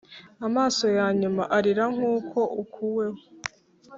amaso 0.47 0.85
ya 0.97 1.07
nyuma 1.19 1.43
arira 1.57 1.85
nkuko 1.95 2.39
ukuweho. 2.61 3.19